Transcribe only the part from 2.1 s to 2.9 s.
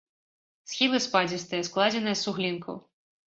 з суглінкаў.